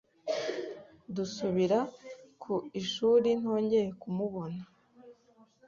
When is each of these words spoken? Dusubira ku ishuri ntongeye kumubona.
Dusubira 1.15 1.79
ku 2.41 2.53
ishuri 2.81 3.29
ntongeye 3.39 3.87
kumubona. 4.01 4.61